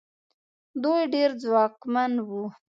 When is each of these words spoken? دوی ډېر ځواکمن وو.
دوی 0.83 1.01
ډېر 1.13 1.29
ځواکمن 1.43 2.11
وو. 2.27 2.43